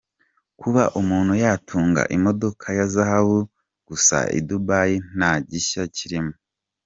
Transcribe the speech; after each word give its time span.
Kuba 0.59 0.83
umuntu 1.01 1.33
yatunga 1.43 2.01
imodoka 2.17 2.65
ya 2.77 2.85
zahabu 2.93 3.37
gusa 3.87 4.17
i 4.39 4.41
Dubai 4.47 4.93
nta 5.15 5.31
gishya 5.49 5.83
kirimo. 5.95 6.33